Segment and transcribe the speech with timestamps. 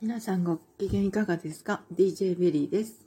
[0.00, 3.04] 皆さんご機嫌いかがですか ?DJ ベリーです。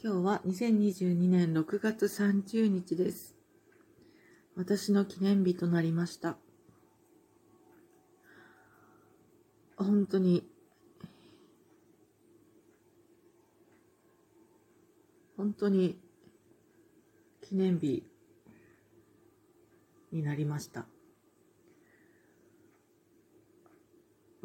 [0.00, 3.34] 今日は2022年6月30日です。
[4.54, 6.36] 私の記念日となりました。
[9.76, 10.48] 本当に、
[15.36, 15.98] 本当に
[17.42, 18.04] 記念日
[20.12, 20.86] になりました。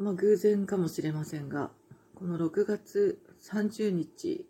[0.02, 1.70] まあ偶然かもしれませんが、
[2.16, 4.44] この6月30日、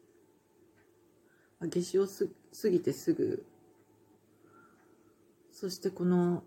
[1.60, 3.45] 夏至を過ぎてすぐ、
[5.52, 6.43] そしてこの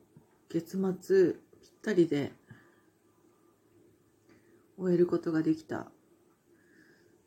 [0.50, 2.32] 月末ぴったりで
[4.80, 5.92] 終えることができた。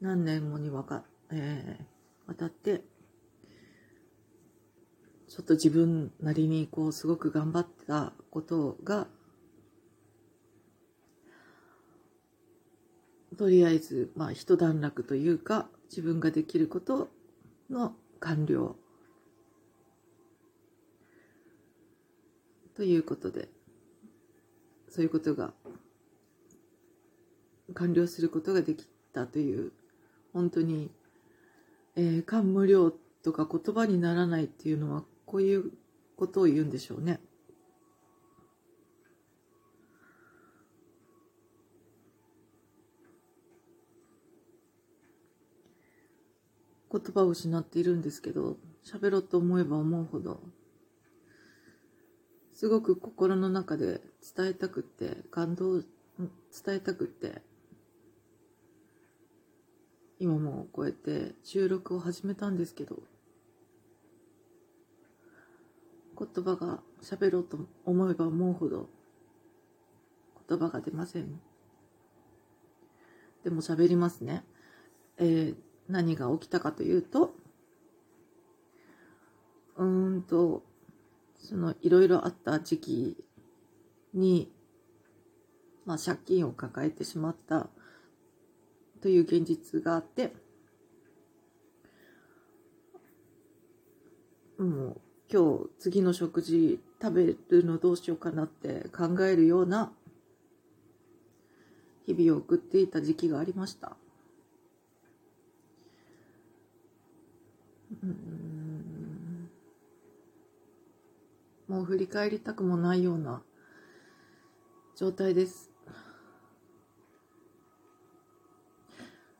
[0.00, 2.82] 何年もにわか、えー、わたって、
[5.28, 9.06] ちょっと自分なりにこうすごく頑張ったことが
[13.36, 17.08] とりあえず、まあ、一段落というか、自分ができること
[17.70, 18.76] の完了。
[22.74, 23.48] ということで、
[24.88, 25.52] そういうことが、
[27.74, 29.72] 完了することができたという、
[30.32, 30.90] 本当に、
[31.96, 32.90] えー、感無量
[33.22, 35.72] とか言葉にならないっていうのは、こういう
[36.16, 37.20] ことを言うんでしょうね。
[46.98, 50.40] 言葉を失っているんですけど、喋ろうと思えば思うほど、
[52.52, 54.00] すごく心の中で
[54.36, 55.86] 伝えたくって、感動、伝
[56.68, 57.42] えたくって、
[60.18, 62.96] 今もこうやって収録を始めたんですけど、
[66.18, 68.88] 言葉が喋ろうと思えば思うほど
[70.48, 71.40] 言葉が出ません。
[73.44, 74.44] でも喋りますね。
[75.18, 77.34] えー、何が起きたかというと、
[79.76, 80.62] うーんと、
[81.38, 83.24] そのいろいろあった時期
[84.12, 84.52] に、
[85.86, 87.68] まあ借金を抱えてしまった
[89.00, 90.34] という現実があって、
[94.58, 95.00] もう
[95.32, 99.92] 今日次の食事食べるのどうしようかなって考えるような
[102.06, 103.96] 日々を送っていた時期がありました。
[111.68, 113.42] もう振り返りたくもないような
[114.96, 115.70] 状態です。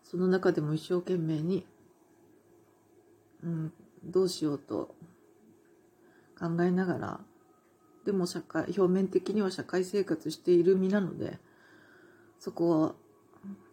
[0.05, 1.67] その中でも一生懸命に、
[3.43, 3.73] うん、
[4.05, 4.95] どうしようと
[6.39, 7.21] 考えながら、
[8.07, 11.39] でも社会、表面的には社会生活している身なので、
[12.39, 12.95] そこは、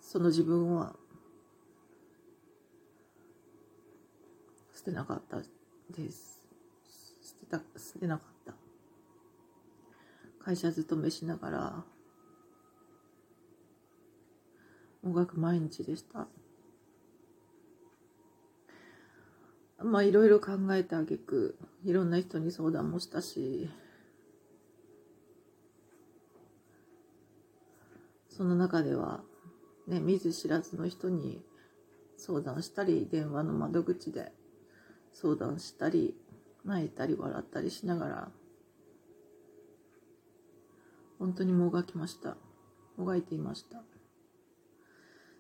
[0.02, 0.96] その自分は
[4.74, 6.46] 捨てなかったです。
[7.22, 8.35] 捨てた、捨てなかった。
[10.46, 11.84] 会社勤めしながら、
[15.04, 16.28] 音楽毎日でした。
[19.84, 23.72] まあいろいろ考えてあげく、いろんな人に相談もしたし、
[28.30, 29.24] その中では、
[29.88, 31.42] ね、見ず知らずの人に
[32.18, 34.32] 相談したり、電話の窓口で
[35.12, 36.16] 相談したり
[36.64, 38.32] 泣いたり笑ったりしながら
[41.20, 42.38] 本当にもがきました。
[42.98, 43.84] もがいていました。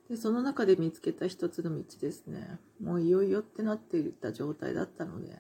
[0.10, 2.60] でその中で見つけた一つの道ですね。
[2.82, 5.38] もういよいよってなっていった状態だったので。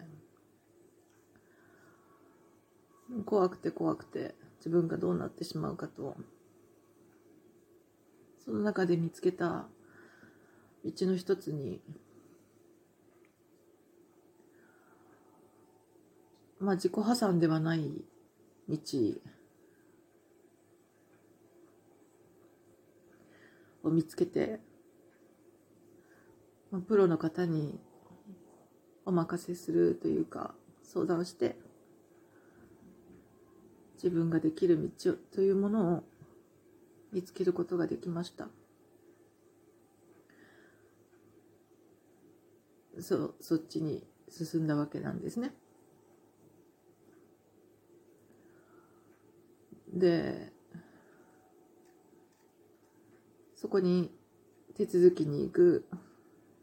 [3.25, 6.15] 怖くて怖くて自分がどうなってしまうかと。
[8.43, 9.67] その中で見つけた
[10.83, 11.81] 道の一つに
[16.59, 18.05] まあ自己破産ではない
[18.69, 18.77] 道
[23.85, 24.59] を見つけて、
[26.87, 27.79] プロの方に
[29.05, 30.53] お任せするというか
[30.83, 31.55] 相談して
[33.95, 36.03] 自分ができる道というものを
[37.13, 38.49] 見つけることができました
[42.99, 45.53] そそっちに進んだわけなんですね。
[49.93, 50.51] で、
[53.65, 54.11] そこに
[54.77, 55.87] 手続きに行く。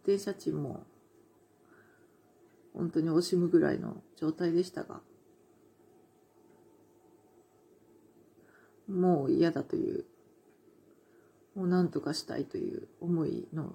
[0.06, 0.84] 電車賃も
[2.74, 5.00] 本当に惜しむぐらいの状態でしたが、
[8.88, 10.04] もう嫌だという
[11.56, 13.74] を何とかしたいという思いの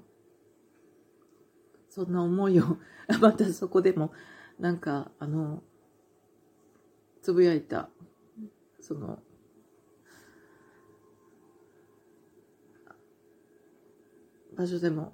[1.89, 2.77] そんな思いを
[3.19, 4.13] またそこでも
[4.57, 5.61] なんかあの
[7.21, 7.89] つぶやいた
[8.79, 9.21] その
[14.57, 15.13] 場所でも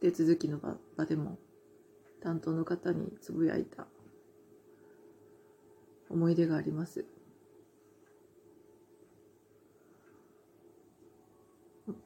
[0.00, 0.58] 手続きの
[0.96, 1.38] 場でも
[2.22, 3.86] 担当の方につぶやいた
[6.10, 7.04] 思い出があります。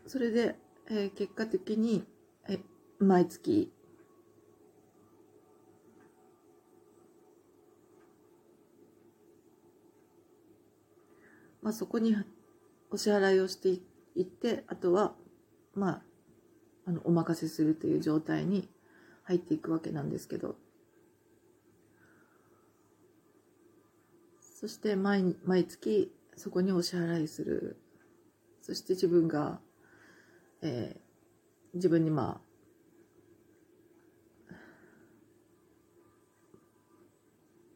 [0.06, 0.56] それで、
[0.88, 2.04] えー、結果的に、
[2.48, 2.60] え
[2.98, 3.72] 毎月
[11.62, 12.16] まあ、そこに
[12.90, 13.68] お支払いをして
[14.16, 15.14] いってあとは
[15.74, 16.02] まあ
[16.86, 18.68] あのお任せするという状態に
[19.24, 20.56] 入っていくわけなんですけど。
[24.40, 27.76] そして毎毎月そこにお支払いする。
[28.60, 29.60] そして自分が、
[30.60, 32.52] えー、自分にまあ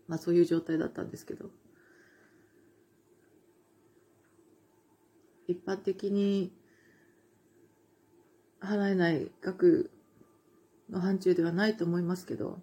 [0.06, 1.50] まあそういう状態だったんですけど。
[5.48, 6.52] 一般的に
[8.67, 9.91] 払えない額
[10.91, 12.59] の範疇ではないと思いますけど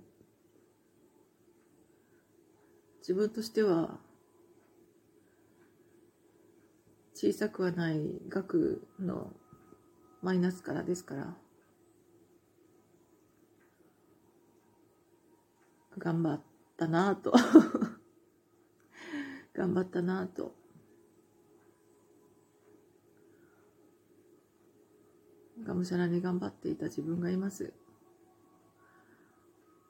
[2.99, 3.97] 自分としては
[7.13, 9.31] 小さくはない額の
[10.21, 11.33] マイナスからですから
[15.97, 16.41] 頑張っ
[16.77, 17.33] たなぁと。
[19.53, 20.55] 頑張ったなぁと。
[25.63, 27.73] がむしゃらに頑張っていた自分がいます。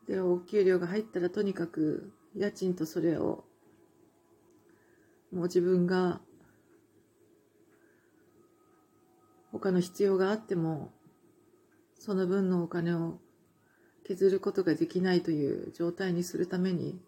[0.08, 3.44] で、お給料が入ったらとにかく家賃とそれを
[5.32, 6.20] もう自分が
[9.52, 10.92] 他の必要があっても
[12.00, 13.20] その分のお金を
[14.06, 17.00] 削ることができないという状態にするために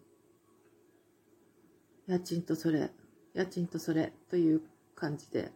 [2.08, 2.90] 家賃とそれ
[3.34, 4.62] 家賃とそれという
[4.94, 5.52] 感じで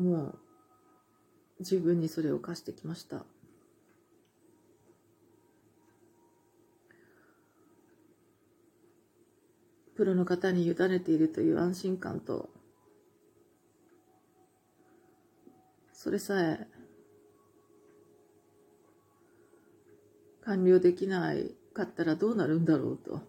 [0.00, 0.38] もう
[1.58, 3.26] 自分にそれを課してきました
[9.94, 12.48] プロの方に委ねているという安心感と
[15.92, 16.66] それさえ
[20.46, 23.20] 完了できないかったらどうなるんだろうと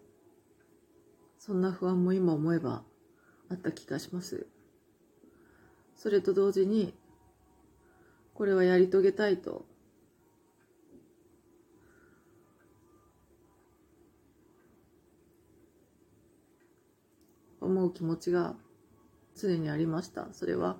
[1.37, 2.83] そんな不安も今思えば
[3.49, 4.47] あった気がします。
[6.01, 6.95] それと同時に
[8.33, 9.67] これはやり遂げたいと。
[17.61, 18.55] 思う気持ちが
[19.35, 20.29] 常にありました。
[20.33, 20.77] それは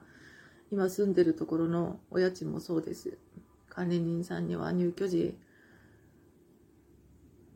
[0.72, 3.20] 今住んでるところのお家賃もそうです。
[3.70, 5.38] 管理人さんには入居時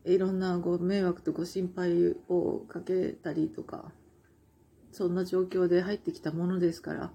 [0.03, 3.91] いろんなご迷惑とご心配をかけたりとか
[4.91, 7.11] そんな状況で入ってきたものですから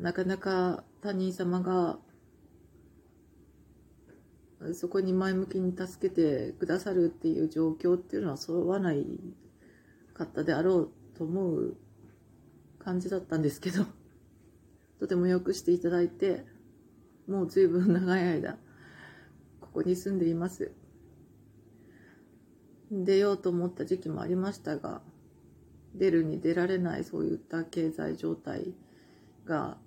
[0.00, 1.98] なかなか他人様が
[4.72, 9.04] そこに前向きに助けてくださるっていう状況っていうのは揃わない
[10.14, 11.76] かったであろうと思う
[12.78, 13.84] 感じだったんですけど
[15.00, 16.46] とてもよくしていただいて
[17.26, 18.58] もう随分長い間
[19.60, 20.72] ここに住んでいます。
[22.90, 25.00] 出ようと思った時期もありましたが
[25.94, 28.74] 出るに出られないそういった経済状態
[29.44, 29.78] が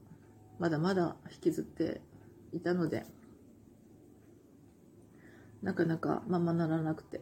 [0.63, 2.00] まだまだ引きずって
[2.53, 3.05] いたので
[5.62, 7.20] なかなかままならなくて、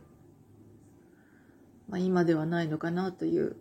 [1.89, 3.55] まあ、今ではないのかなという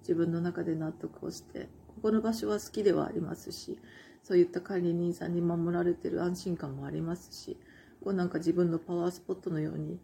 [0.00, 3.78] 自分の中で納得をしてここの場所は好きではありますし
[4.22, 7.58] そういった管理人さんに守られてる安心感もありますし
[8.02, 9.98] こうなんか自分のパワースポットのように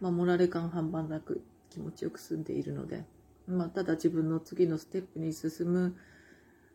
[0.00, 3.04] 守られ感半端なく気持ちよく住んでいるので、
[3.46, 5.94] まあ、ただ自分の次のステップに進む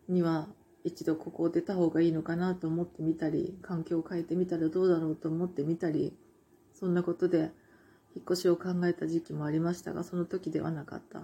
[0.07, 0.48] には
[0.85, 6.15] 一度ここを出た方がいいのかなと思ってみたり環境を変えてみたらどうだろうと思ってみたり
[6.75, 7.51] そんなことで
[8.15, 11.21] 引っ越しを考えた時期もありましたがその時ではなかった。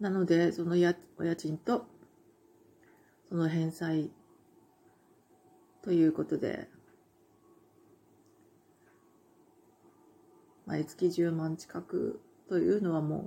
[0.00, 1.84] なのでその家お家賃と
[3.28, 4.10] その返済
[5.82, 6.68] ということで
[10.64, 13.24] 毎月10万近くというのはもう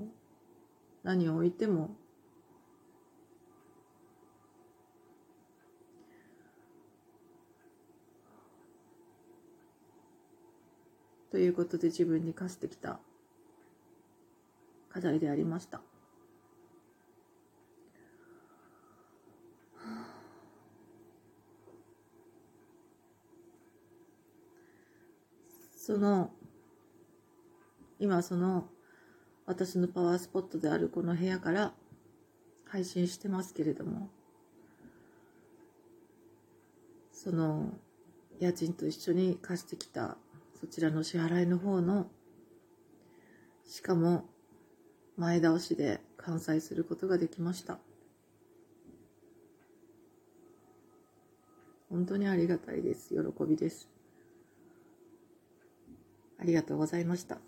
[1.03, 1.95] 何を置いても
[11.31, 13.00] ということで自分に課してきた
[14.89, 15.81] 課題でありました。
[25.77, 26.31] その
[28.00, 28.69] 今その
[29.45, 31.73] 私のパワースポットであるこの部屋から
[32.65, 34.09] 配信してますけれども
[37.11, 37.73] その
[38.39, 40.17] 家賃と一緒に貸してきた
[40.62, 42.06] そちらの支払いの方の
[43.65, 44.30] しかも
[45.18, 47.80] 前倒しで完済することができました。
[51.89, 53.10] 本当にありがたいです。
[53.10, 53.89] 喜びです。
[56.39, 57.39] ありがとうございました。